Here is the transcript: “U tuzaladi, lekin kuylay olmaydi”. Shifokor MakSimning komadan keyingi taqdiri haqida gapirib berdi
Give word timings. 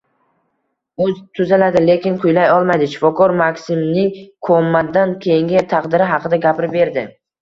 “U 1.03 1.09
tuzaladi, 1.39 1.83
lekin 1.89 2.15
kuylay 2.23 2.49
olmaydi”. 2.55 2.87
Shifokor 2.93 3.35
MakSimning 3.43 4.09
komadan 4.49 5.15
keyingi 5.27 5.63
taqdiri 5.75 6.09
haqida 6.15 6.41
gapirib 6.49 6.75
berdi 6.81 7.07